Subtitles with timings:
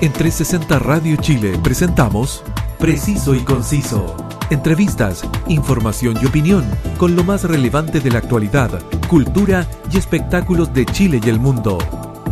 [0.00, 2.42] En 360 Radio Chile presentamos
[2.78, 4.16] Preciso y Conciso.
[4.50, 6.64] Entrevistas, información y opinión
[6.98, 11.78] con lo más relevante de la actualidad, cultura y espectáculos de Chile y el mundo.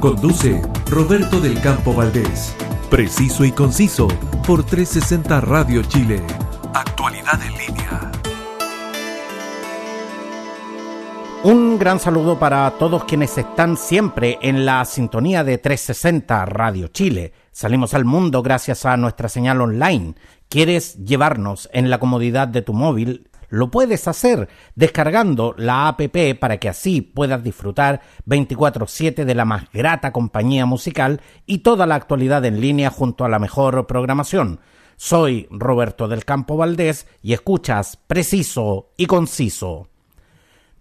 [0.00, 2.54] Conduce Roberto del Campo Valdés.
[2.90, 4.08] Preciso y Conciso
[4.46, 6.22] por 360 Radio Chile.
[6.74, 8.10] Actualidad en línea.
[11.44, 17.32] Un gran saludo para todos quienes están siempre en la sintonía de 360 Radio Chile.
[17.52, 20.14] Salimos al mundo gracias a nuestra señal online.
[20.48, 23.28] ¿Quieres llevarnos en la comodidad de tu móvil?
[23.50, 29.70] Lo puedes hacer descargando la APP para que así puedas disfrutar 24/7 de la más
[29.70, 34.60] grata compañía musical y toda la actualidad en línea junto a la mejor programación.
[34.96, 39.91] Soy Roberto del Campo Valdés y escuchas preciso y conciso.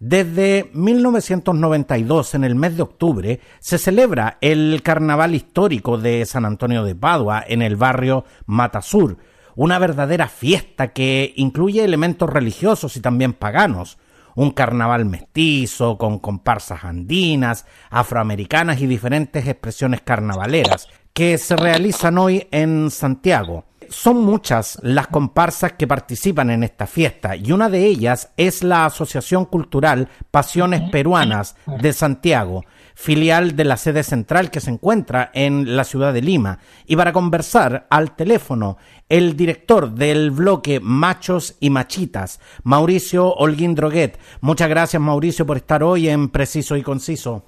[0.04, 6.84] Desde 1992, en el mes de octubre, se celebra el Carnaval Histórico de San Antonio
[6.84, 9.18] de Padua en el barrio Matasur,
[9.56, 14.00] una verdadera fiesta que incluye elementos religiosos y también paganos,
[14.34, 22.48] un carnaval mestizo con comparsas andinas, afroamericanas y diferentes expresiones carnavaleras que se realizan hoy
[22.50, 28.32] en Santiago son muchas las comparsas que participan en esta fiesta y una de ellas
[28.38, 32.64] es la Asociación Cultural Pasiones Peruanas de Santiago,
[32.96, 36.60] filial de la sede central que se encuentra en la ciudad de Lima.
[36.86, 38.78] Y para conversar al teléfono,
[39.10, 44.18] el director del bloque Machos y Machitas, Mauricio Holguín Droguet.
[44.40, 47.44] Muchas gracias Mauricio por estar hoy en Preciso y Conciso.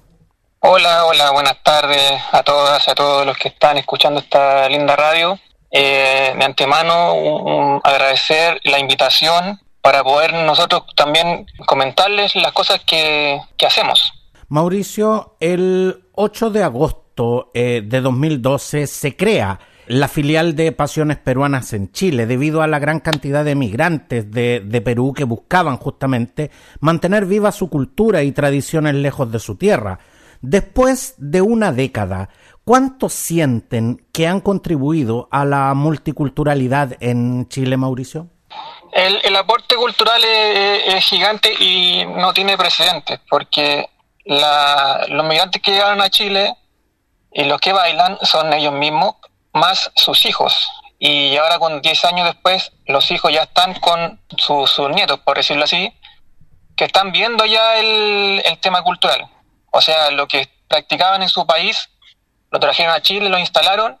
[0.60, 5.38] Hola, hola, buenas tardes a todas, a todos los que están escuchando esta linda radio.
[5.76, 14.12] Eh, de antemano agradecer la invitación para poder nosotros también comentarles las cosas que, hacemos.
[14.48, 19.58] Mauricio, el 8 de agosto eh, de 2012 se crea
[19.88, 24.62] la filial de Pasiones Peruanas en Chile, debido a la gran cantidad de migrantes de,
[24.64, 29.98] de, Perú que buscaban justamente mantener viva su cultura y tradiciones lejos de su tierra.
[30.40, 32.28] Después de una década,
[32.64, 38.28] ¿Cuántos sienten que han contribuido a la multiculturalidad en Chile, Mauricio?
[38.92, 43.90] El, aporte cultural es, gigante y no tiene precedentes, porque
[44.24, 46.54] los migrantes que llegaron a Chile
[47.32, 49.16] y los que bailan son ellos mismos,
[49.52, 50.66] más sus hijos.
[50.98, 55.64] Y ahora con 10 años después, los hijos ya están con sus nietos, por decirlo
[55.64, 55.92] así,
[56.76, 59.28] que están viendo ya el, el tema cultural.
[59.70, 61.90] O sea, lo que practicaban en su país
[62.54, 63.98] lo trajeron a Chile, lo instalaron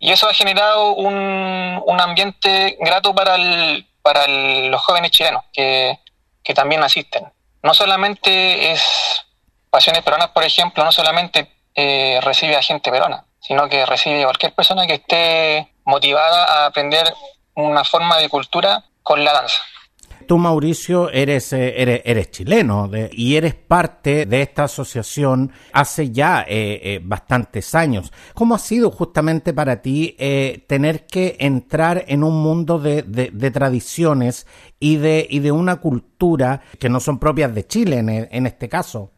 [0.00, 6.00] y eso ha generado un, un ambiente grato para, el, para los jóvenes chilenos que,
[6.52, 7.32] también asisten.
[7.62, 9.24] No solamente es
[9.70, 14.24] Pasiones Peruanas, por ejemplo, no solamente eh, recibe a gente peruana, sino que recibe a
[14.24, 17.14] cualquier persona que esté motivada a aprender
[17.54, 19.62] una forma de cultura con la danza.
[20.32, 26.80] Tú, Mauricio, eres, eh, eres, chileno y eres parte de esta asociación hace ya eh,
[26.82, 28.10] eh, bastantes años.
[28.32, 30.16] ¿Cómo ha sido justamente para ti
[30.66, 34.46] tener que entrar en un mundo de, tradiciones
[34.80, 39.10] y de, y de una cultura que no son propias de Chile en, este caso?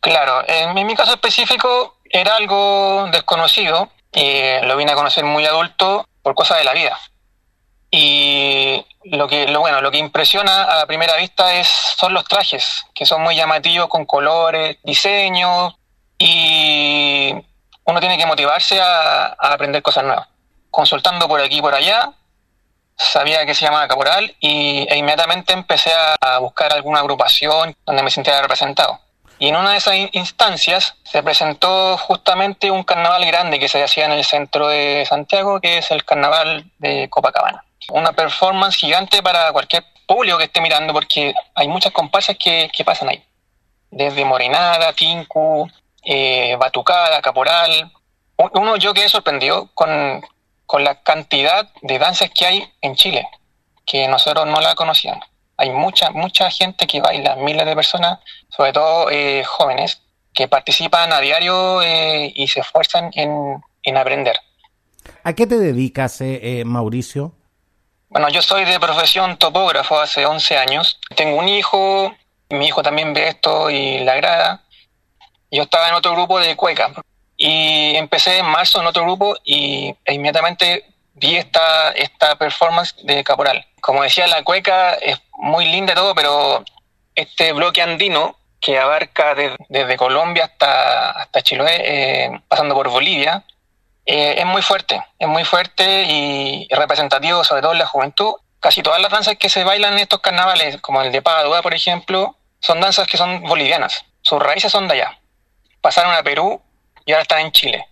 [0.00, 6.06] Claro, en mi caso específico era algo desconocido y lo vine a conocer muy adulto
[6.20, 6.98] por cosas de la vida.
[7.90, 12.84] Y lo que, lo bueno, lo que impresiona a primera vista es, son los trajes,
[12.94, 15.74] que son muy llamativos con colores, diseños,
[16.18, 17.34] y
[17.84, 20.28] uno tiene que motivarse a, aprender cosas nuevas.
[20.70, 22.12] Consultando por aquí y por allá,
[22.96, 28.10] sabía que se llamaba Caporal y, e inmediatamente empecé a, buscar alguna agrupación donde me
[28.10, 29.00] sintiera representado.
[29.38, 34.04] Y en una de esas instancias se presentó justamente un carnaval grande que se hacía
[34.04, 39.52] en el centro de Santiago, que es el carnaval de Copacabana una performance gigante para
[39.52, 43.24] cualquier público que esté mirando, porque hay muchas comparsas que, pasan ahí.
[43.90, 45.68] Desde Morenada, Tinku,
[46.04, 47.92] eh, Batucada, Caporal.
[48.36, 50.22] Uno, yo quedé sorprendido con,
[50.78, 53.28] la cantidad de danzas que hay en Chile,
[53.84, 55.26] que nosotros no la conocíamos.
[55.58, 60.00] Hay mucha, mucha gente que baila, miles de personas, sobre todo eh, jóvenes,
[60.32, 64.36] que participan a diario eh, y se esfuerzan en, en, aprender.
[65.24, 66.22] ¿A qué te dedicas,
[66.64, 67.34] Mauricio?
[68.12, 71.00] Bueno, yo soy de profesión topógrafo hace 11 años.
[71.16, 72.14] Tengo un hijo,
[72.50, 74.60] mi hijo también ve esto y le agrada.
[75.50, 76.92] Yo estaba en otro grupo de cueca
[77.38, 83.24] y empecé en marzo en otro grupo y e inmediatamente vi esta, esta performance de
[83.24, 83.64] Caporal.
[83.80, 86.62] Como decía, la cueca es muy linda y todo, pero
[87.14, 89.34] este bloque andino que abarca
[89.70, 93.42] desde Colombia hasta, hasta Chiloé, eh, pasando por Bolivia,
[94.04, 98.34] eh, es muy fuerte, es muy fuerte y representativo, sobre todo en la juventud.
[98.60, 101.74] Casi todas las danzas que se bailan en estos carnavales, como el de Padua, por
[101.74, 104.04] ejemplo, son danzas que son bolivianas.
[104.20, 105.18] Sus raíces son de allá.
[105.80, 106.60] Pasaron a Perú
[107.04, 107.86] y ahora están en Chile.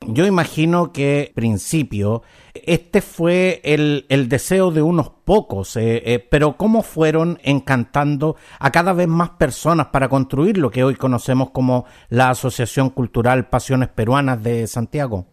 [0.00, 2.22] Yo imagino que, principio,
[2.54, 8.92] este fue el, deseo de unos pocos, eh, eh, pero ¿cómo fueron encantando a cada
[8.92, 14.42] vez más personas para construir lo que hoy conocemos como la Asociación Cultural Pasiones Peruanas
[14.42, 15.26] de Santiago?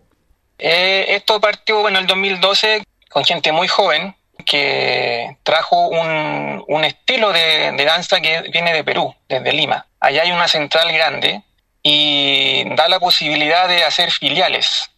[0.65, 4.15] Eh, esto partió bueno, en el 2012 con gente muy joven
[4.45, 9.85] que trajo un, estilo de, de, danza que viene de Perú, desde Lima.
[9.99, 11.43] Allá hay una central grande
[11.81, 14.89] y da la posibilidad de hacer filiales.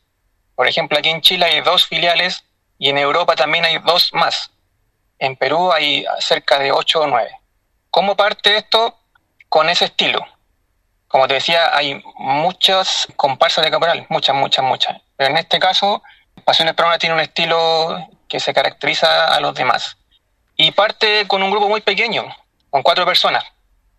[0.53, 2.43] Por ejemplo, aquí en Chile hay dos filiales
[2.77, 4.51] y en Europa también hay dos más.
[5.17, 7.31] En Perú hay cerca de ocho o nueve.
[7.89, 8.99] ¿Cómo parte esto?
[9.49, 10.23] Con ese estilo.
[11.15, 14.97] Como te decía, hay muchas comparsas de caporal, muchas, muchas, muchas.
[15.15, 16.03] Pero en este caso,
[16.43, 19.95] Pasiones Peruanas tiene un estilo que se caracteriza a los demás.
[20.57, 22.25] Y parte con un grupo muy pequeño,
[22.69, 23.45] con cuatro personas.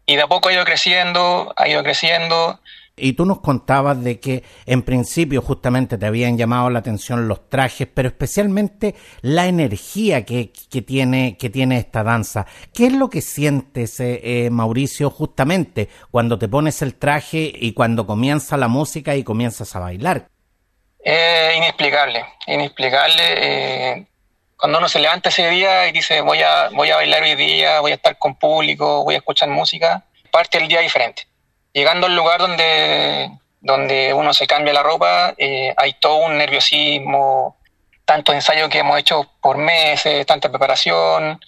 [0.04, 2.60] Y de a poco ha ido creciendo, ha ido creciendo.
[2.98, 7.50] Y tú nos contabas de que en principio justamente te habían llamado la atención los
[7.50, 12.46] trajes, pero especialmente la energía que, que tiene, que tiene esta danza.
[12.72, 17.74] ¿Qué es lo que sientes, eh, eh, Mauricio, justamente cuando te pones el traje y
[17.74, 20.28] cuando comienza la música y comienzas a bailar?
[21.04, 23.22] Eh, inexplicable, inexplicable.
[23.22, 24.06] Eh,
[24.56, 27.80] cuando uno se levanta ese día y dice voy a, voy a bailar hoy día,
[27.80, 30.02] voy a estar con público, voy a escuchar música,
[30.32, 31.28] parte el día diferente.
[31.76, 33.30] Llegando al lugar donde,
[33.60, 37.58] donde uno se cambia la ropa, eh, hay todo un nerviosismo,
[38.06, 41.38] tantos ensayos que hemos hecho por meses, tanta preparación,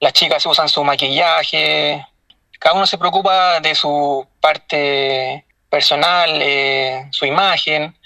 [0.00, 2.04] las chicas usan su maquillaje,
[2.58, 7.96] cada uno se preocupa de su parte personal, eh, su imagen.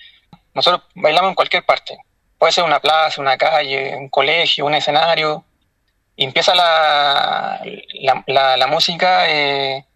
[0.53, 1.97] Nosotros bailamos en cualquier parte,
[2.37, 5.47] puede ser una plaza, una calle, un colegio, un escenario,
[6.15, 7.59] y empieza la,
[8.27, 9.87] la, música, eh,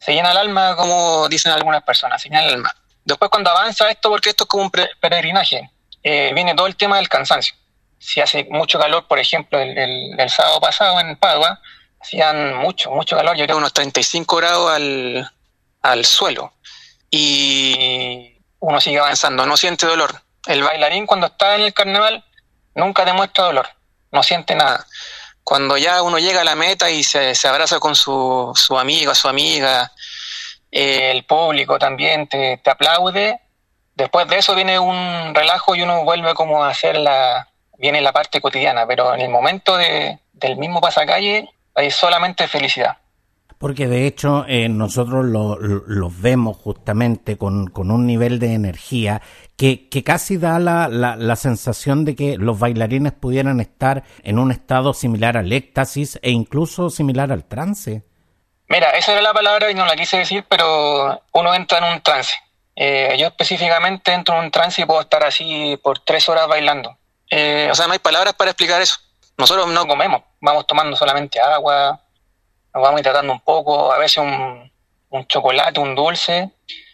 [0.00, 2.74] se llena el alma, como dicen algunas personas, se llena el alma.
[3.04, 5.70] Después cuando avanza esto, porque esto es como un peregrinaje,
[6.02, 7.54] eh, viene todo el tema del cansancio.
[7.98, 11.60] Si hace mucho calor, por ejemplo, el, sábado pasado en Padua,
[12.00, 15.30] hacían mucho, mucho calor, yo creo unos 35 grados al,
[15.82, 16.54] al suelo.
[17.10, 22.24] Y uno sigue avanzando, no siente dolor el bailarín cuando está en el carnaval
[22.74, 23.68] nunca demuestra dolor,
[24.10, 24.86] no siente nada.
[25.44, 29.28] Cuando ya uno llega a la meta y se, abraza con su, su amigo, su
[29.28, 29.92] amiga,
[30.70, 33.40] eh, el público también te, te, aplaude,
[33.94, 37.48] después de eso viene un relajo y uno vuelve como a hacer la,
[37.78, 42.98] viene la parte cotidiana, pero en el momento de, del mismo pasacalle hay solamente felicidad.
[43.58, 49.20] Porque de hecho eh, nosotros los vemos justamente con, con, un nivel de energía
[49.60, 54.50] que, casi da la, la, la, sensación de que los bailarines pudieran estar en un
[54.50, 58.02] estado similar al éxtasis e incluso similar al trance.
[58.68, 62.00] Mira, esa era la palabra y no la quise decir, pero uno entra en un
[62.00, 62.34] trance.
[62.74, 66.96] Eh, yo específicamente entro en un trance y puedo estar así por tres horas bailando.
[67.28, 68.96] Eh, o sea, no hay palabras para explicar eso.
[69.36, 72.00] Nosotros no comemos, vamos tomando solamente agua,
[72.72, 74.72] nos vamos tratando un poco, a veces un,
[75.10, 76.50] un chocolate, un dulce.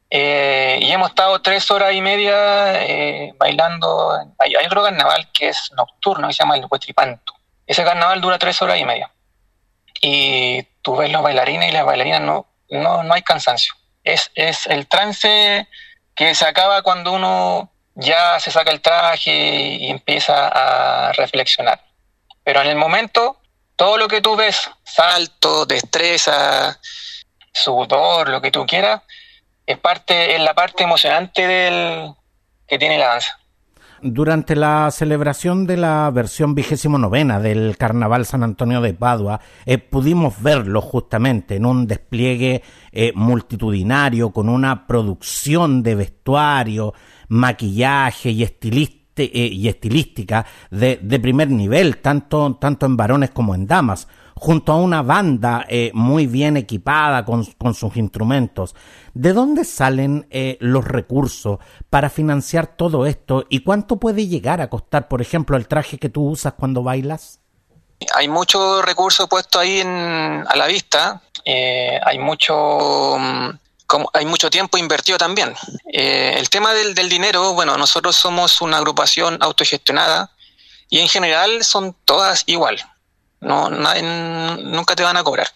[0.08, 4.12] Eh, y hemos estado tres horas y media eh, bailando.
[4.38, 7.35] Hay, otro carnaval que es nocturno, que se llama el Huetripanto.
[7.66, 9.11] Ese carnaval dura tres horas y media.
[10.00, 13.75] Y tú ves los bailarines y las bailarinas, no, no, no hay cansancio.
[14.04, 15.69] Es, es el trance
[16.14, 21.80] que se acaba cuando uno ya se saca el traje y empieza a reflexionar.
[22.45, 23.40] Pero en el momento
[23.76, 26.80] todo lo que tú ves, salto, destreza,
[27.52, 29.02] sudor, lo que tú quieras,
[29.66, 32.14] es parte, la parte emocionante del
[32.66, 33.38] que tiene la danza.
[34.02, 39.78] Durante la celebración de la versión vigésimo novena del Carnaval San Antonio de Padua, eh,
[39.78, 46.92] pudimos verlo justamente en un despliegue eh, multitudinario con una producción de vestuario,
[47.28, 53.54] maquillaje y estilista eh, y estilística de, de, primer nivel, tanto, tanto en varones como
[53.54, 54.08] en damas,
[54.38, 58.75] junto a una banda eh, muy bien equipada con, sus instrumentos.
[59.14, 61.59] ¿De dónde salen eh, los recursos
[61.90, 66.11] para financiar todo esto y cuánto puede llegar a costar, por ejemplo, el traje que
[66.11, 67.40] tú usas cuando bailas?
[68.14, 73.50] Hay mucho recurso puesto ahí en, a la vista, hay mucho mm,
[73.87, 75.55] como hay mucho tiempo invertido también.
[75.93, 80.31] Eh, el tema del, del, dinero, bueno, nosotros somos una agrupación autogestionada
[80.90, 82.76] y en general son todas igual.
[83.47, 85.47] No, nunca te van a cobrar.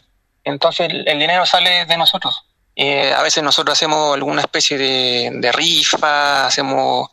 [0.44, 2.44] Entonces el, dinero sale de nosotros.
[2.76, 7.08] Eh, a veces nosotros hacemos alguna especie de, rifa, hacemos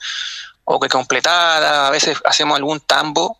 [0.65, 3.39] o que completada, a veces hacemos algún tambo,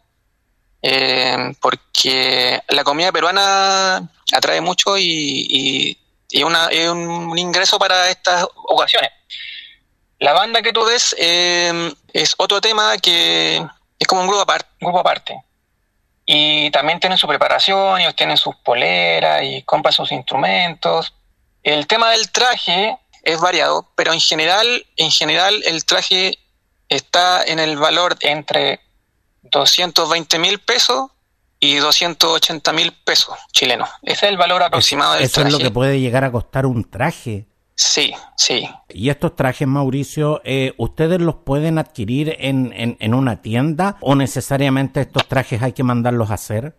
[0.81, 5.95] eh, porque la comida peruana atrae mucho y,
[6.29, 6.43] es
[6.89, 9.11] un ingreso para estas ocasiones.
[10.19, 13.63] La banda que tú ves eh, es otro tema que
[13.99, 15.46] es como un grupo aparte, grupo aparte.
[16.29, 21.13] Y también tienen su preparación, ellos tienen sus poleras y compran sus instrumentos.
[21.63, 26.37] El tema del traje es variado, pero en general, en general el traje
[26.89, 28.81] está en el valor entre
[29.43, 31.11] 220 mil pesos
[31.61, 33.89] y 280 mil pesos chilenos.
[34.03, 35.47] Ese es el valor aproximado del traje.
[35.47, 37.45] Eso es lo que puede llegar a costar un traje.
[37.77, 38.67] Sí, sí.
[38.89, 45.01] ¿Y estos trajes, Mauricio, eh, ustedes los pueden adquirir en, en, una tienda o necesariamente
[45.01, 46.75] estos trajes hay que mandarlos a hacer?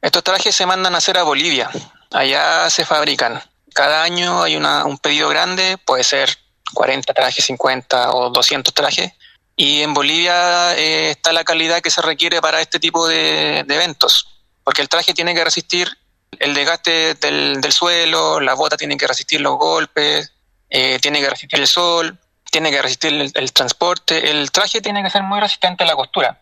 [0.00, 1.70] Estos trajes se mandan a hacer a Bolivia.
[2.10, 3.38] Allá se fabrican.
[3.74, 6.30] Cada año hay una, un pedido grande, puede ser
[6.72, 9.12] 40 trajes, 50 o 200 trajes.
[9.56, 14.26] Y en Bolivia eh, está la calidad que se requiere para este tipo de, eventos,
[14.64, 15.98] porque el traje tiene que resistir
[16.38, 20.32] el desgaste del, suelo, la bota tiene que resistir los golpes,
[20.68, 22.18] eh, tiene que resistir el sol,
[22.50, 26.40] tiene que resistir el, transporte, el traje tiene que ser muy resistente a la costura,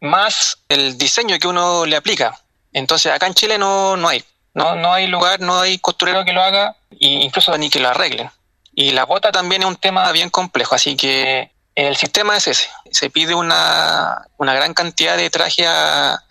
[0.00, 2.38] más el diseño que uno le aplica.
[2.72, 6.32] Entonces acá en Chile no, no hay, no, no hay lugar, no hay costurero que
[6.32, 8.30] lo haga, incluso ni que lo arreglen.
[8.72, 12.68] Y la bota también es un tema bien complejo, así que el sistema es ese.
[12.90, 16.22] Se pide una, una gran cantidad de traje a,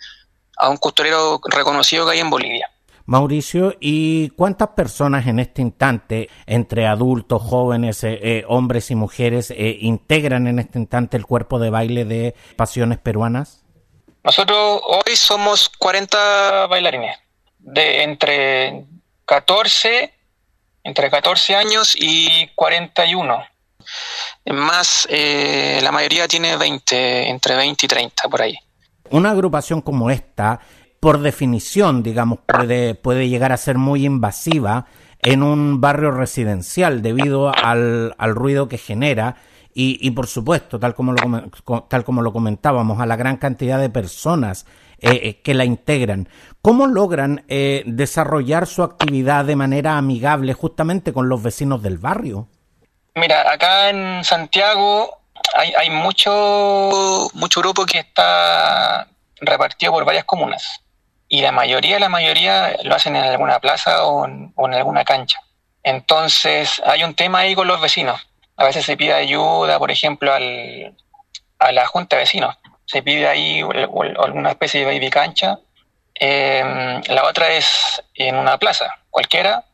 [0.68, 2.69] un costurero reconocido que hay en Bolivia.
[3.10, 9.50] Mauricio, ¿y cuántas personas en este instante, entre adultos, jóvenes, eh, eh, hombres y mujeres,
[9.50, 13.64] eh, integran en este instante el cuerpo de baile de Pasiones Peruanas?
[14.22, 17.18] Nosotros hoy somos 40 bailarines,
[17.58, 18.84] de entre
[19.24, 20.14] 14,
[20.84, 23.44] entre 14 años y 41
[24.52, 28.56] más eh, la mayoría tiene 20, entre 20 y 30 por ahí.
[29.10, 30.60] Una agrupación como esta,
[31.00, 34.86] por definición, digamos, puede, llegar a ser muy invasiva
[35.22, 39.36] en un barrio residencial debido al, ruido que genera
[39.72, 43.88] y, por supuesto, tal como lo, tal como lo comentábamos, a la gran cantidad de
[43.88, 44.66] personas
[44.98, 46.28] eh, eh, que la integran.
[46.60, 52.48] ¿Cómo logran desarrollar su actividad de manera amigable justamente con los vecinos del barrio?
[53.14, 55.22] Mira, acá en Santiago
[55.56, 59.08] hay, hay mucho, mucho grupo que está
[59.40, 60.82] repartido por varias comunas.
[61.30, 65.40] Y la mayoría, la mayoría lo hacen en alguna plaza o en, alguna cancha.
[65.82, 68.20] Entonces hay un tema ahí con los vecinos.
[68.56, 70.94] A veces se pide ayuda, por ejemplo, al,
[71.58, 72.58] a la junta de vecinos.
[72.84, 75.58] Se pide ahí alguna especie de baby cancha.
[76.14, 79.64] Eh, la otra es en una plaza, cualquiera,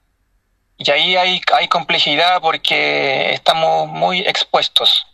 [0.78, 5.06] y ahí hay, hay complejidad porque estamos muy expuestos.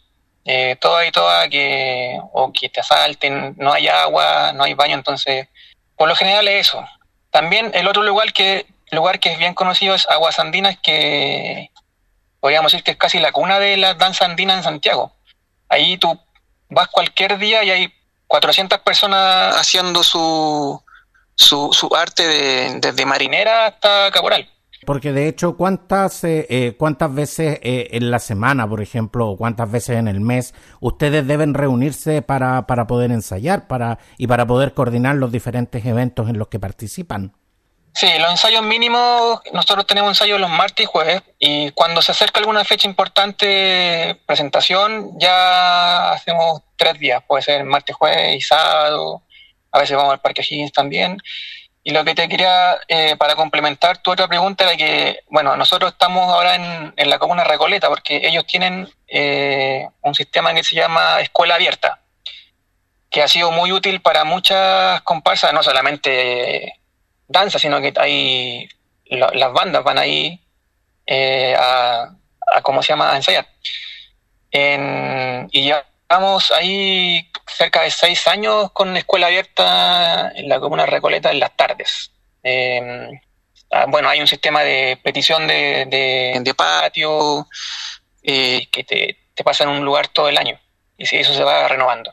[0.45, 4.95] Eh, toda y toda que, o que te asalten, no hay agua, no hay baño,
[4.95, 5.47] entonces,
[5.97, 6.85] por lo general es eso.
[7.31, 11.71] También el otro lugar que, lugar que es bien conocido es Aguas Andinas, que
[12.41, 15.13] podríamos decir que es casi la cuna de la danza andina en Santiago.
[15.69, 16.21] Ahí tú
[16.69, 17.95] vas cualquier día y hay
[18.27, 20.83] 400 personas haciendo su,
[21.35, 24.49] su, su arte de, desde marinera hasta caporal.
[24.85, 29.37] Porque de hecho, ¿cuántas, eh, eh, cuántas veces eh, en la semana, por ejemplo, o
[29.37, 34.45] cuántas veces en el mes ustedes deben reunirse para, para poder ensayar para, y para
[34.45, 37.33] poder coordinar los diferentes eventos en los que participan?
[37.95, 42.41] Sí, los ensayos mínimos, nosotros tenemos ensayos los martes y jueves, y cuando se acerca
[42.41, 49.23] alguna fecha importante, presentación, ya hacemos tres días, puede ser martes, jueves y sábado,
[49.71, 51.19] a veces vamos al Parque Higgins también,
[51.85, 55.93] y lo que te quería, eh, para complementar tu otra pregunta, era que, bueno, nosotros
[55.93, 60.77] estamos ahora en, en la comuna Recoleta porque ellos tienen eh, un sistema que se
[60.77, 62.01] llama Escuela Abierta,
[63.11, 66.81] que ha sido muy útil para muchas comparsas, no solamente
[67.27, 68.69] danza, sino que hay
[69.05, 70.41] las bandas van ahí
[71.07, 72.15] eh, a,
[72.55, 73.47] a, ¿cómo se llama?, a ensayar.
[74.51, 80.85] En, y ya Estamos ahí cerca de seis años con escuela abierta en la comuna
[80.85, 82.13] Recoleta en las tardes.
[82.43, 83.19] Em,
[83.71, 87.49] ah, bueno, hay un sistema de petición de, patio
[88.23, 90.61] eh, que te, te pasa en un lugar todo el año
[90.99, 92.13] y eso se va renovando.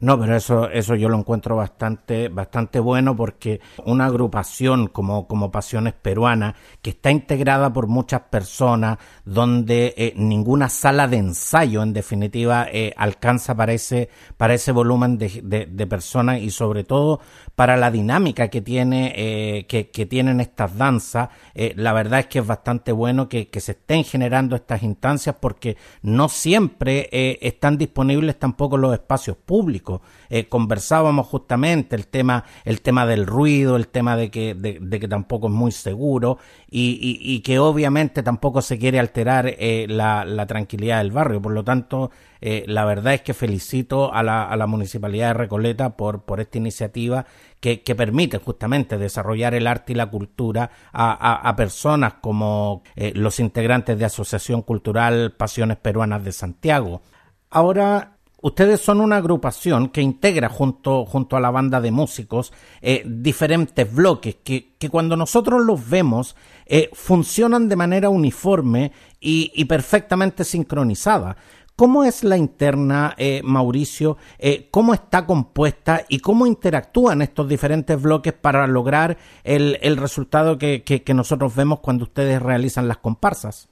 [0.00, 5.50] No, pero eso, eso yo lo encuentro bastante, bastante bueno porque una agrupación como, como
[5.50, 11.92] Pasiones Peruanas, que está integrada por muchas personas, donde eh, ninguna sala de ensayo, en
[11.92, 17.20] definitiva, eh, alcanza para ese, para ese volumen de, de, personas y sobre todo
[17.54, 22.38] para la dinámica que tiene, eh, que, que, tienen estas danzas, la verdad es que
[22.38, 27.08] es bastante bueno que, que se estén generando estas instancias porque no siempre
[27.40, 30.00] están disponibles tampoco los espacios públicos.
[30.28, 35.08] Eh, conversábamos justamente el tema, el tema del ruido, el tema de que, de, que
[35.08, 36.38] tampoco es muy seguro
[36.70, 41.42] y, que obviamente tampoco se quiere alterar eh, la, tranquilidad del barrio.
[41.42, 42.10] Por lo tanto,
[42.40, 46.58] eh, la verdad es que felicito a la, a la Municipalidad de Recoleta por, esta
[46.58, 47.26] iniciativa
[47.58, 52.82] que, permite justamente desarrollar el arte y la cultura a, a, personas como
[53.14, 57.02] los integrantes de Asociación Cultural Pasiones Peruanas de Santiago.
[57.50, 63.02] Ahora, Ustedes son una agrupación que integra junto, junto a la banda de músicos eh,
[63.04, 69.66] diferentes bloques que, que, cuando nosotros los vemos eh, funcionan de manera uniforme y, y,
[69.66, 71.36] perfectamente sincronizada.
[71.76, 74.18] ¿Cómo es la interna, eh, Mauricio?
[74.70, 80.82] ¿Cómo está compuesta y cómo interactúan estos diferentes bloques para lograr el, el resultado que,
[80.82, 83.68] que, nosotros vemos cuando ustedes realizan las comparsas?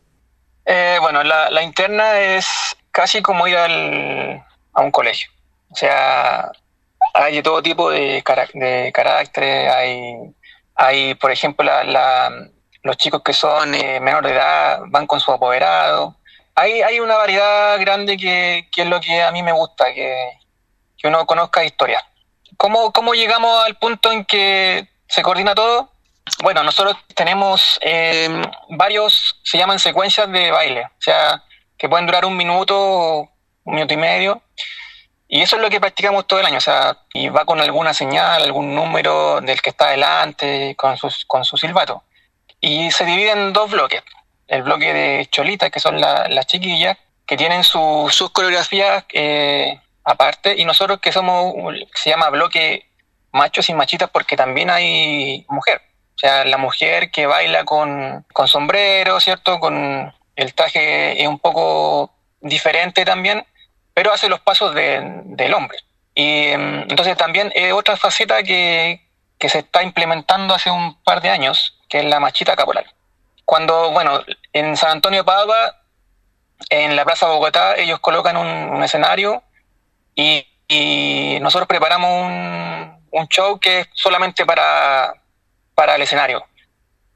[1.01, 2.47] bueno, la, la interna es
[2.91, 4.43] casi como ir al,
[4.79, 5.31] a un colegio.
[5.71, 6.51] O sea,
[7.15, 8.23] hay todo tipo de,
[8.55, 10.15] de carácter, hay,
[10.77, 12.31] hay, por ejemplo, la,
[12.83, 16.17] los chicos que son eh, menores de edad van con su apoderado.
[16.55, 20.39] Hay, hay una variedad grande que, que, es lo que a mí me gusta, que,
[20.97, 22.03] que uno conozca historia.
[22.57, 25.91] ¿Cómo, ¿Cómo llegamos al punto en que se coordina todo?
[26.43, 28.29] Bueno, nosotros tenemos eh,
[28.71, 31.43] varios, se llaman secuencias de baile, o sea,
[31.77, 33.29] que pueden durar un minuto
[33.69, 34.43] un minuto y medio.
[35.31, 37.93] Y eso es lo que practicamos todo el año, o sea, y va con alguna
[37.93, 42.03] señal, algún número del que está adelante, con, sus, con su silbato.
[42.61, 44.03] Y se divide en dos bloques.
[44.47, 50.65] El bloque de cholitas, que son las chiquillas, que tienen sus coreografías eh, aparte, y
[50.65, 51.55] nosotros que somos,
[51.95, 52.87] se llama bloque
[53.31, 55.83] machos y machitas porque también hay mujer.
[56.17, 59.61] O sea, la mujer que baila con, con sombrero, ¿cierto?
[59.61, 63.45] Con el traje es un poco diferente también
[63.99, 65.77] pero hace los pasos del hombre.
[66.15, 69.05] Y em, entonces también es otra faceta que,
[69.41, 72.87] se está implementando hace un par de años, que es la machita caporal.
[73.45, 75.75] Cuando, bueno, en San Antonio de Padua,
[76.71, 79.43] en la Plaza Bogotá, ellos colocan un, escenario
[80.15, 80.47] y,
[81.41, 82.31] nosotros preparamos
[83.11, 85.13] un, show que es solamente para,
[85.75, 86.47] para el escenario,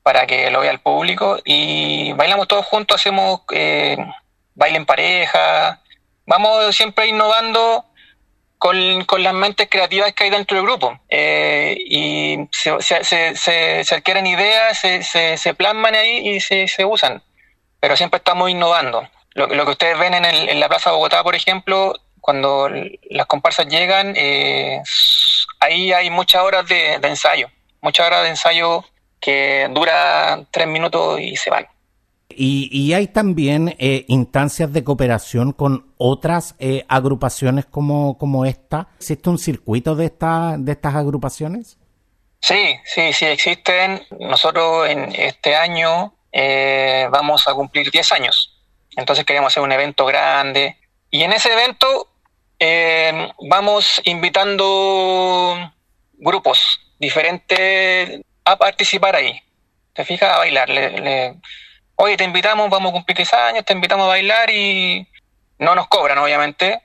[0.02, 3.96] para que lo vea el público y bailamos todos juntos, hacemos eh,
[4.56, 5.78] baile en pareja,
[6.26, 7.84] vamos siempre innovando
[8.58, 11.00] con, las mentes creativas que hay dentro del grupo.
[11.08, 13.34] Eh, y se, se,
[13.84, 15.02] se, adquieren ideas, se,
[15.36, 17.22] se, plasman ahí y se, usan.
[17.80, 19.08] Pero siempre estamos innovando.
[19.34, 22.70] Lo, lo que ustedes ven en, el, en la Plaza Bogotá, por ejemplo, cuando
[23.10, 24.80] las comparsas llegan, eh,
[25.58, 27.50] ahí hay muchas horas de, de ensayo.
[27.80, 28.84] Muchas horas de ensayo
[29.20, 31.66] que dura tres minutos y se van.
[32.36, 38.88] Y, hay también eh, instancias de cooperación con otras eh, agrupaciones como, como esta.
[38.96, 41.78] ¿Existe un circuito de, esta, de estas agrupaciones?
[42.40, 44.02] Sí, sí, sí existen.
[44.18, 48.62] Nosotros en este año eh, vamos a cumplir 10 años.
[48.96, 50.76] Entonces queremos hacer un evento grande.
[51.10, 52.08] Y en ese evento
[53.48, 55.56] vamos invitando
[56.14, 59.40] grupos diferentes a participar ahí.
[59.92, 60.32] ¿Te fijas?
[60.32, 60.68] A bailar.
[60.68, 61.36] le,
[62.02, 65.06] oye, te invitamos, vamos a cumplir 10 años, te invitamos a bailar y
[65.58, 66.82] no nos cobran, obviamente,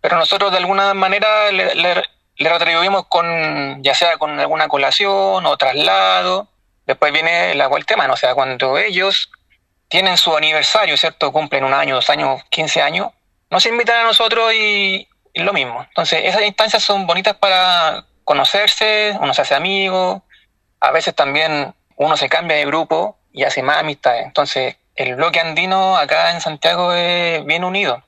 [0.00, 2.04] pero nosotros de alguna manera le,
[2.38, 6.48] retribuimos con, ya sea con alguna colación o traslado.
[6.86, 8.12] Después viene el agua el tema, ¿no?
[8.14, 9.28] o sea, cuando ellos
[9.88, 11.32] tienen su aniversario, ¿cierto?
[11.32, 13.08] Cumplen un año, dos años, 15 años,
[13.50, 15.84] nos invitan a nosotros y, y lo mismo.
[15.88, 20.22] Entonces, esas instancias son bonitas para conocerse, uno se hace amigo,
[20.78, 24.24] a veces también uno se cambia de grupo y hace más amistades.
[24.24, 28.02] Entonces, el bloque andino acá en Santiago es bien unido.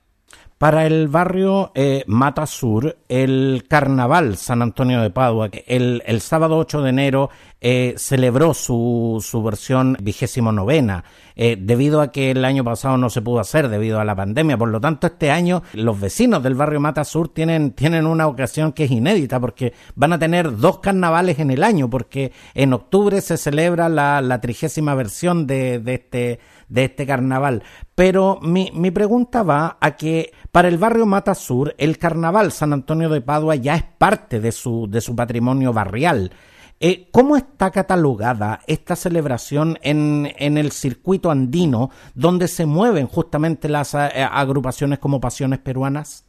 [0.59, 6.57] Para el barrio eh, Mata Sur, el Carnaval San Antonio de Padua, el, el sábado
[6.57, 7.29] 8 de enero
[7.61, 13.11] eh, celebró su, su versión vigésimo novena, eh, debido a que el año pasado no
[13.11, 14.57] se pudo hacer debido a la pandemia.
[14.57, 18.73] Por lo tanto, este año los vecinos del barrio Mata Sur tienen, tienen una ocasión
[18.73, 23.21] que es inédita porque van a tener dos carnavales en el año, porque en octubre
[23.21, 27.63] se celebra la, la trigésima versión de, de este de este carnaval.
[27.95, 32.73] Pero mi, mi pregunta va a que para el barrio Mata Sur, el carnaval San
[32.73, 36.33] Antonio de Padua ya es parte de su, de su patrimonio barrial.
[36.79, 43.71] Eh, ¿Cómo está catalogada esta celebración en, en, el circuito andino donde se mueven justamente
[43.71, 46.27] las eh, agrupaciones como Pasiones Peruanas?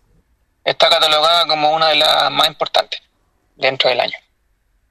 [0.63, 3.01] Está catalogada como una de las más importantes
[3.57, 4.17] dentro del año.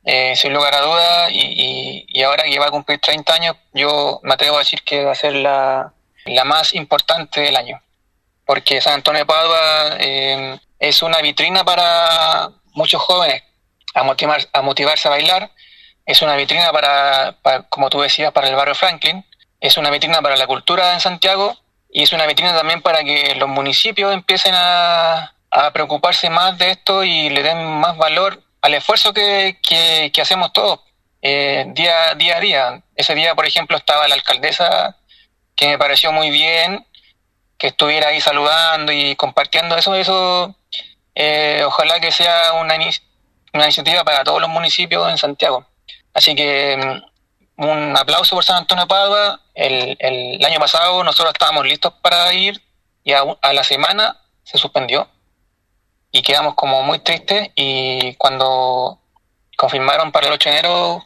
[0.08, 4.20] Eh, sin lugar a dudas, y, y, ahora que va a cumplir 30 años, yo
[4.22, 5.92] me atrevo a decir que va a ser la,
[6.26, 7.82] la más importante del año,
[8.44, 13.42] porque San Antonio de Padua eh, es una vitrina para muchos jóvenes
[13.94, 15.50] a, motivar, a motivarse a bailar,
[16.04, 19.26] es una vitrina para, para, como tú decías, para el barrio Franklin,
[19.60, 21.56] es una vitrina para la cultura en Santiago
[21.90, 26.70] y es una vitrina también para que los municipios empiecen a, a preocuparse más de
[26.70, 30.80] esto y le den más valor al esfuerzo que, que, hacemos todos
[31.22, 32.82] eh, día, día a día.
[32.96, 34.96] Ese día, por ejemplo, estaba la alcaldesa,
[35.54, 36.84] que me pareció muy bien,
[37.58, 39.94] que estuviera ahí saludando y compartiendo eso.
[39.94, 40.56] Eso,
[41.14, 42.74] eh, ojalá que sea una,
[43.54, 45.64] una iniciativa para todos los municipios en Santiago.
[46.12, 46.76] Así que
[47.56, 49.40] mm, un aplauso por San Antonio Padua.
[49.54, 52.60] El, el, año pasado nosotros estábamos listos para ir
[53.04, 55.08] y a, a la semana se suspendió
[56.12, 58.98] y quedamos como muy tristes y cuando
[59.56, 61.04] confirmaron para el 8 de enero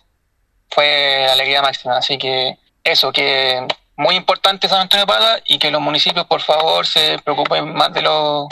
[0.68, 1.96] fue alegría máxima.
[1.96, 6.86] Así que eso, que muy importante San Antonio Pada y que los municipios por favor
[6.86, 8.48] se preocupen más de los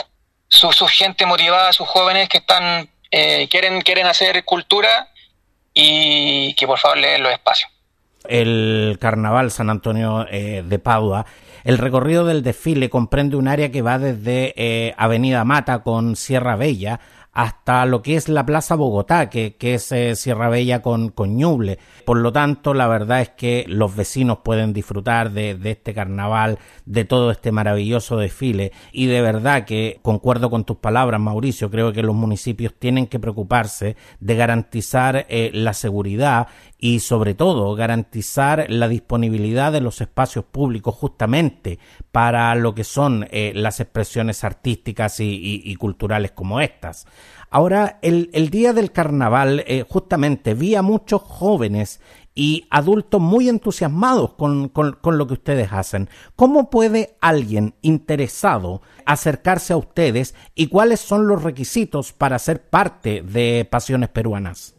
[0.47, 5.09] su, su gente motivada, sus jóvenes que están eh, quieren quieren hacer cultura
[5.73, 7.71] y que por favor le den los espacios.
[8.27, 11.25] El carnaval San Antonio eh, de Padua
[11.63, 16.55] el recorrido del desfile comprende un área que va desde eh, Avenida Mata con Sierra
[16.55, 16.99] Bella
[17.31, 21.37] hasta lo que es la Plaza Bogotá, que, que es eh, Sierra Bella con, con
[21.37, 21.79] Ñuble.
[22.05, 26.59] Por lo tanto, la verdad es que los vecinos pueden disfrutar de, de, este carnaval,
[26.85, 28.71] de todo este maravilloso desfile.
[28.91, 33.19] Y de verdad que concuerdo con tus palabras, Mauricio, creo que los municipios tienen que
[33.19, 36.47] preocuparse de garantizar eh, la seguridad
[36.79, 41.77] y sobre todo garantizar la disponibilidad de los espacios públicos justamente
[42.11, 47.05] para lo que son eh, las expresiones artísticas y, y, y, culturales como estas.
[47.49, 51.99] Ahora, el, el día del carnaval, eh, justamente vi a muchos jóvenes
[52.35, 56.09] y adultos muy entusiasmados con, con, con, lo que ustedes hacen.
[56.35, 63.21] ¿Cómo puede alguien interesado acercarse a ustedes y cuáles son los requisitos para ser parte
[63.23, 64.75] de Pasiones Peruanas?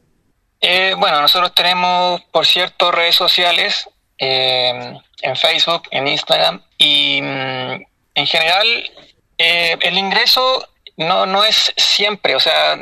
[0.60, 7.82] Eh, bueno, nosotros tenemos, por cierto, redes sociales eh, en Facebook, en Instagram y mm,
[8.14, 8.66] en general
[9.38, 10.68] eh, el ingreso
[11.00, 12.74] no, no es siempre, o sea,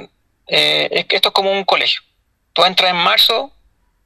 [0.49, 2.01] eh, es esto es como un colegio.
[2.53, 3.53] Tú entras en marzo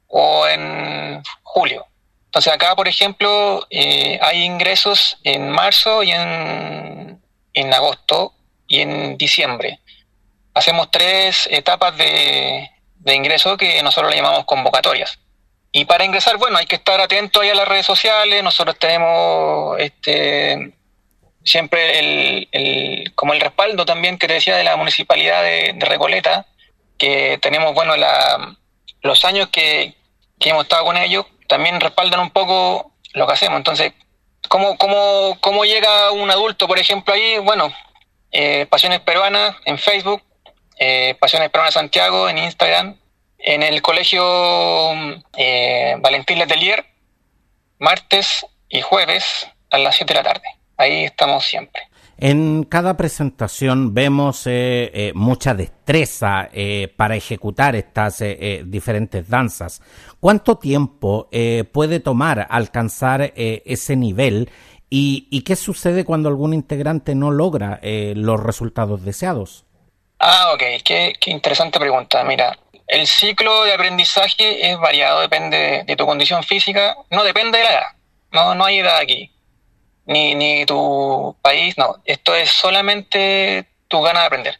[0.07, 1.85] o en julio.
[2.25, 7.21] Entonces acá, por ejemplo, eh, hay ingresos en marzo y en,
[7.53, 8.33] en agosto
[8.67, 9.79] y en diciembre.
[10.53, 15.17] Hacemos tres etapas de, de ingreso que nosotros le llamamos convocatorias.
[15.71, 18.43] Y para ingresar, bueno, hay que estar atento ahí a las redes sociales.
[18.43, 20.75] Nosotros tenemos este
[21.43, 25.85] siempre el, el, como el respaldo también que te decía de la municipalidad de, de
[25.85, 26.45] Recoleta,
[26.97, 28.55] que tenemos, bueno, la,
[29.01, 29.95] los años que,
[30.39, 33.57] hemos estado con ellos, también respaldan un poco lo que hacemos.
[33.57, 33.93] Entonces,
[34.47, 37.37] ¿cómo, cómo, cómo llega un adulto, por ejemplo, ahí?
[37.37, 37.73] Bueno,
[38.31, 40.21] eh, Pasiones Peruanas en Facebook,
[40.79, 42.97] eh, Pasiones Peruanas Santiago en Instagram,
[43.37, 44.23] en el colegio
[45.37, 46.85] eh, Valentín Letelier,
[47.79, 50.47] martes y jueves a las 7 de la tarde.
[50.77, 51.81] Ahí estamos siempre.
[52.17, 59.27] En cada presentación vemos eh, eh, mucha destreza eh, para ejecutar estas eh, eh, diferentes
[59.27, 59.81] danzas.
[60.19, 61.27] ¿Cuánto tiempo
[61.73, 64.49] puede tomar alcanzar ese nivel
[64.89, 69.65] y, y, qué sucede cuando algún integrante no logra los resultados deseados?
[70.19, 72.23] Ah, ok, qué, qué, interesante pregunta.
[72.23, 72.57] Mira,
[72.87, 77.63] el ciclo de aprendizaje es variado, depende de, de, tu condición física, no depende de
[77.65, 77.87] la edad,
[78.31, 79.29] no, no hay edad aquí,
[80.05, 84.59] ni, ni tu país, no, esto es solamente tu ganas de aprender.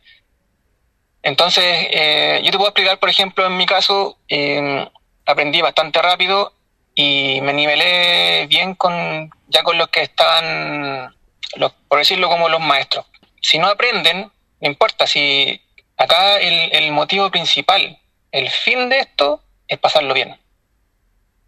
[1.22, 4.88] Entonces, eh, yo te puedo explicar, por ejemplo, en mi caso, eh,
[5.26, 6.54] aprendí bastante rápido
[6.96, 11.16] y me nivelé bien con ya con los que estaban,
[11.56, 13.06] los, por decirlo como los maestros.
[13.42, 15.62] Si no aprenden, no importa, si
[15.98, 18.00] acá el, el, motivo principal,
[18.32, 20.38] el fin de esto es pasarlo bien.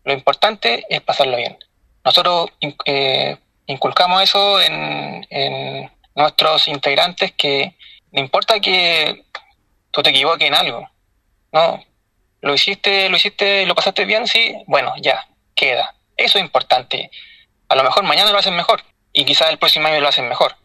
[0.04, 1.58] Lo importante es pasarlo bien.
[2.04, 2.52] Nosotros
[2.86, 7.76] eh, inculcamos eso en, en, nuestros integrantes que
[8.14, 9.26] no importa que
[9.92, 10.90] tú te equivoques en algo,
[11.52, 11.84] no,
[12.40, 15.94] lo hiciste, lo hiciste, lo pasaste bien, sí, bueno, ya, queda.
[16.16, 17.10] Eso es importante.
[17.68, 20.56] A lo mejor mañana lo hacen mejor y quizás el próximo año lo hacen mejor.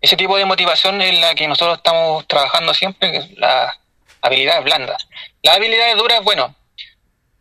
[0.00, 3.78] Ese tipo de motivación es la que nosotros estamos trabajando siempre, que es la
[4.20, 5.08] habilidades blandas.
[5.42, 6.54] Las habilidades duras, bueno,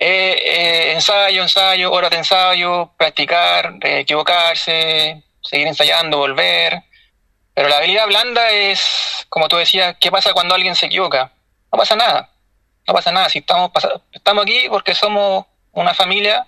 [0.04, 6.82] eh, eh, ensayo, ensayo, horas de ensayo, practicar, equivocarse, seguir ensayando, volver.
[7.54, 11.32] Pero la habilidad blanda es, como tú decías, ¿qué pasa cuando alguien se equivoca?
[11.72, 12.32] No pasa nada.
[12.88, 13.30] No pasa nada.
[13.30, 13.70] Si estamos,
[14.12, 16.48] estamos aquí porque somos una familia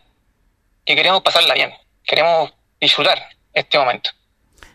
[0.83, 1.71] que queremos pasarla bien.
[2.03, 3.19] Queremos disfrutar
[3.53, 4.09] este momento.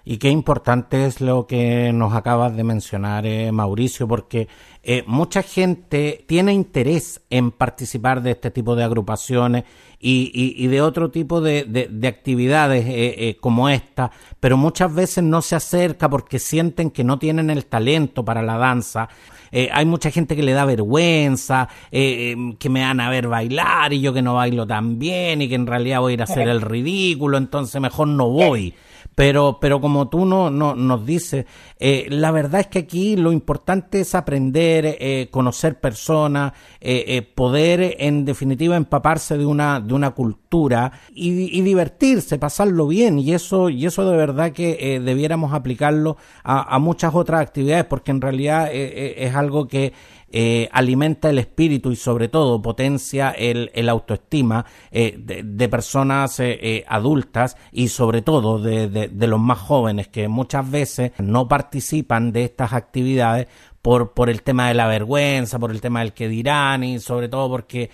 [0.05, 4.47] Y qué importante es lo que nos acabas de mencionar, eh, Mauricio, porque
[4.91, 9.65] eh, mucha gente tiene interés en participar de este tipo de agrupaciones
[10.01, 16.09] y, de otro tipo de, actividades eh, como esta, pero muchas veces no se acerca
[16.09, 19.11] porque sienten que no tienen el talento para la danza.
[19.53, 24.15] hay mucha gente que le da vergüenza, que me van a ver bailar y yo
[24.15, 26.63] que no bailo tan bien y que en realidad voy a ir a hacer el
[26.63, 28.73] ridículo, entonces mejor no voy.
[29.19, 31.45] Pero, pero como tú no, no nos dices,
[31.81, 37.97] eh, la verdad es que aquí lo importante es aprender, eh, conocer personas, eh, poder
[37.99, 43.19] en definitiva empaparse de una, de una cultura y, divertirse, pasarlo bien.
[43.19, 48.13] Y eso, y eso de verdad que debiéramos aplicarlo a, a, muchas otras actividades, porque
[48.13, 49.95] en realidad es algo que
[50.31, 56.85] eh, alimenta el espíritu y sobre todo potencia el, el autoestima eh, de, personas eh,
[56.87, 62.45] adultas y sobre todo de, de, los más jóvenes que muchas veces no participan de
[62.45, 63.49] estas actividades
[63.89, 67.29] por, por el tema de la vergüenza, por el tema del que dirán y sobre
[67.29, 67.91] todo porque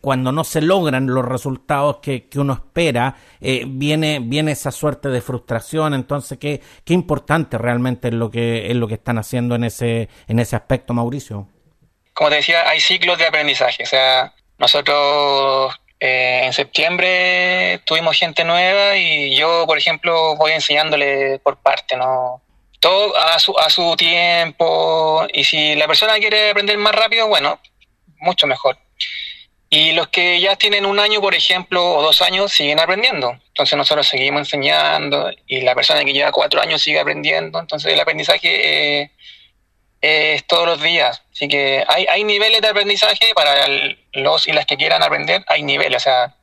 [0.00, 5.22] cuando no se logran los resultados que, que uno espera, viene, viene esa suerte de
[5.22, 5.94] frustración.
[5.94, 10.10] Entonces, qué, qué importante realmente es lo que, es lo que están haciendo en ese,
[10.28, 11.48] en ese aspecto, Mauricio
[12.16, 13.82] como te decía, hay ciclos de aprendizaje.
[13.82, 21.38] O sea, nosotros eh, en septiembre tuvimos gente nueva y yo, por ejemplo, voy enseñándole
[21.40, 22.40] por parte, ¿no?
[22.80, 25.26] Todo a su, a su tiempo.
[25.32, 27.60] Y si la persona quiere aprender más rápido, bueno,
[28.18, 28.78] mucho mejor.
[29.68, 33.38] Y los que ya tienen un año, por ejemplo, o dos años, siguen aprendiendo.
[33.48, 37.58] Entonces nosotros seguimos enseñando y la persona que lleva cuatro años sigue aprendiendo.
[37.58, 39.02] Entonces el aprendizaje...
[39.02, 39.10] Eh,
[40.00, 41.22] es todos los días.
[41.32, 43.66] Así que hay, hay niveles de aprendizaje para
[44.12, 46.02] los y las que quieran aprender, hay niveles.
[46.02, 46.36] O sea,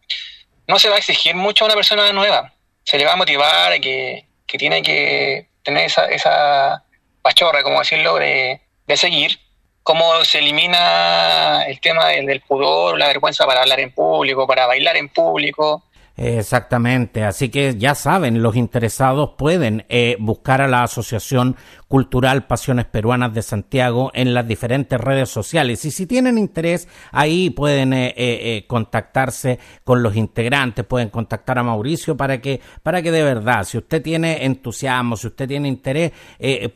[0.67, 2.53] no se va a exigir mucho a una persona nueva.
[2.83, 6.83] Se le va a motivar que, que tiene que tener esa, esa
[7.21, 9.39] pachorra, como decirlo, de, de seguir.
[9.83, 14.65] Cómo se elimina el tema del, del pudor, la vergüenza para hablar en público, para
[14.65, 15.83] bailar en público
[16.15, 21.55] Exactamente, así que ya saben, los interesados pueden eh, buscar a la Asociación
[21.87, 25.83] Cultural Pasiones Peruanas de Santiago en las diferentes redes sociales.
[25.85, 31.63] Y si tienen interés ahí pueden eh, eh, contactarse con los integrantes, pueden contactar a
[31.63, 36.11] Mauricio para que, para que de verdad, si usted tiene entusiasmo, si usted tiene interés,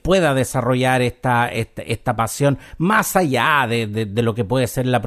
[0.01, 5.01] pueda desarrollar esta, esta, pasión más allá de, lo que puede ser la,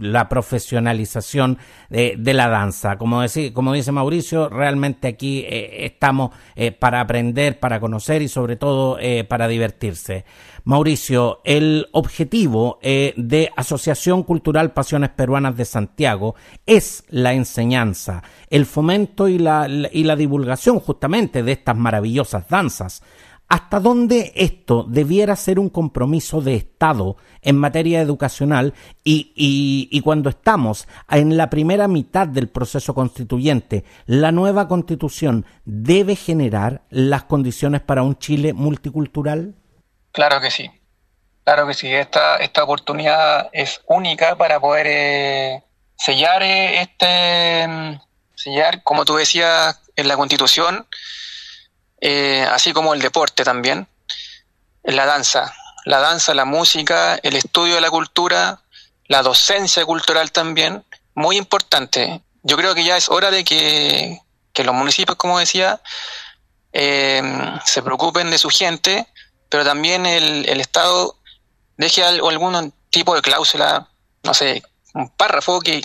[0.00, 6.72] la profesionalización de, de la danza, como como dice Mauricio, realmente aquí eh, estamos eh,
[6.72, 10.24] para aprender, para conocer y sobre todo eh, para divertirse.
[10.64, 19.28] Mauricio, el objetivo de Asociación Cultural Pasiones Peruanas de Santiago es la enseñanza, el fomento
[19.28, 23.02] y la, y la divulgación justamente de estas maravillosas danzas
[23.48, 30.30] hasta dónde esto debiera ser un compromiso de Estado en materia educacional y, y, cuando
[30.30, 37.82] estamos en la primera mitad del proceso constituyente, la nueva constitución debe generar las condiciones
[37.82, 39.54] para un Chile multicultural?
[40.12, 40.70] Claro que sí,
[41.44, 45.64] claro que sí, esta, esta oportunidad es única para poder eh,
[45.96, 48.00] sellar eh, este,
[48.34, 50.86] sellar, como tú decías, en la constitución,
[52.00, 53.88] eh, así como el deporte también,
[54.82, 55.54] la danza,
[55.84, 58.62] la danza, la música, el estudio de la cultura,
[59.06, 62.22] la docencia cultural también, muy importante.
[62.42, 64.20] Yo creo que ya es hora de que,
[64.56, 65.80] los municipios, como decía,
[66.72, 67.22] eh,
[67.64, 69.06] se preocupen de su gente,
[69.48, 71.18] pero también el, el Estado
[71.76, 73.88] deje algún tipo de cláusula,
[74.22, 74.62] no sé,
[74.94, 75.84] un párrafo que,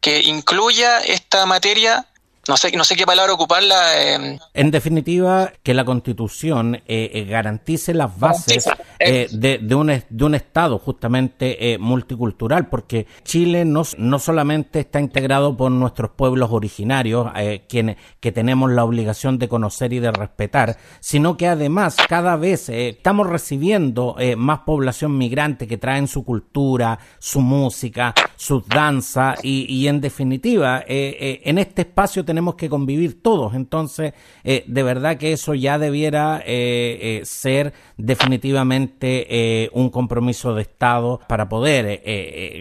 [0.00, 2.06] que incluya esta materia
[2.48, 3.76] no sé, no sé qué palabra ocuparla.
[3.96, 4.38] Eh.
[4.54, 10.34] En definitiva, que la Constitución eh, eh, garantice las bases de, de, un, de un
[10.34, 17.28] Estado justamente multicultural, porque Chile no, no solamente está integrado por nuestros pueblos originarios,
[17.68, 22.68] quienes que tenemos la obligación de conocer y de respetar, sino que además cada vez
[22.68, 29.88] estamos recibiendo más población migrante que traen su cultura, su música, sus danzas y, y
[29.88, 33.54] en definitiva, en este espacio tenemos tenemos que convivir todos.
[33.54, 34.12] Entonces,
[34.44, 41.18] eh, de verdad que eso ya debiera eh, eh, ser definitivamente un compromiso de Estado
[41.26, 42.02] para poder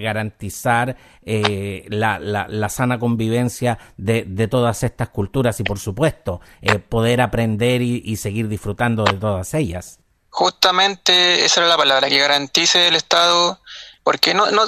[0.01, 6.39] garantizar la, la, sana convivencia de, de, todas estas culturas y, por supuesto,
[6.87, 9.99] poder aprender y, seguir disfrutando de todas ellas.
[10.29, 13.59] Justamente esa era la palabra, que garantice el Estado,
[14.03, 14.63] porque no, no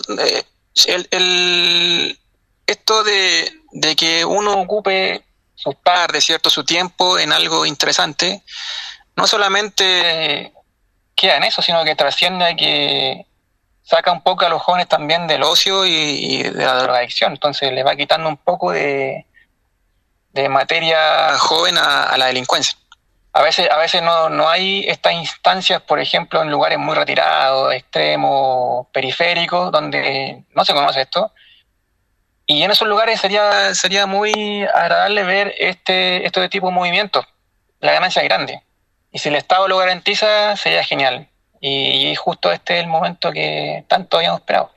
[0.88, 2.20] el, el,
[2.66, 6.50] esto de, de que uno ocupe su tarde, ¿cierto?
[6.50, 8.42] su tiempo en algo interesante,
[9.16, 10.52] no solamente
[11.16, 13.26] queda en eso, sino que trasciende a que
[13.84, 17.34] saca un poco a los jóvenes también del ocio y, de la drogadicción.
[17.34, 19.26] Entonces le va quitando un poco de,
[20.34, 22.78] de materia joven a, la delincuencia.
[23.34, 27.74] A veces, a veces no, no hay estas instancias, por ejemplo, en lugares muy retirados,
[27.74, 31.32] extremos, periféricos, donde no se conoce esto,
[32.50, 37.26] y en esos lugares sería, sería muy agradable ver este, este tipo de movimientos.
[37.82, 38.64] La ganancia es grande.
[39.12, 41.28] Y si el Estado lo garantiza, sería genial.
[41.60, 44.72] Y, justo este es el momento que tanto habíamos esperado.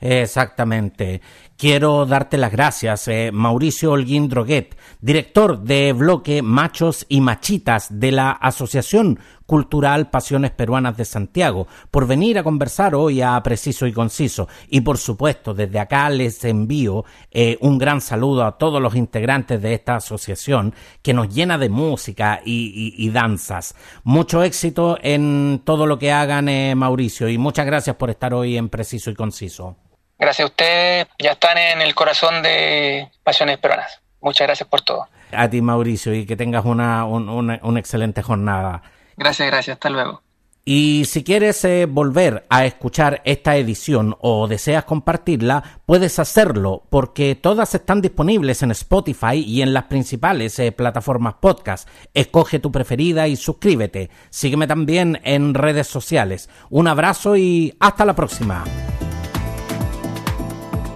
[0.00, 1.20] Exactamente.
[1.58, 8.12] Quiero darte las gracias, eh, Mauricio Holguín Droguet, director de bloque Machos y Machitas de
[8.12, 13.92] la Asociación Cultural Pasiones Peruanas de Santiago, por venir a conversar hoy a Preciso y
[13.92, 14.46] Conciso.
[14.68, 19.60] Y por supuesto, desde acá les envío eh, un gran saludo a todos los integrantes
[19.60, 23.74] de esta asociación que nos llena de música y, danzas.
[24.04, 28.56] Mucho éxito en todo lo que hagan, eh, Mauricio, y muchas gracias por estar hoy
[28.56, 29.76] en Preciso y Conciso.
[30.16, 34.00] Gracias a ustedes, ya están en el corazón de Pasiones Peruanas.
[34.20, 35.06] Muchas gracias por todo.
[35.32, 38.82] A ti, Mauricio, y que tengas una, una, excelente jornada.
[39.16, 39.74] Gracias, gracias.
[39.76, 40.22] Hasta luego.
[40.64, 47.34] Y si quieres eh, volver a escuchar esta edición o deseas compartirla, puedes hacerlo porque
[47.34, 51.88] todas están disponibles en Spotify y en las principales eh, plataformas podcast.
[52.12, 54.10] Escoge tu preferida y suscríbete.
[54.28, 56.50] Sígueme también en redes sociales.
[56.68, 58.64] Un abrazo y hasta la próxima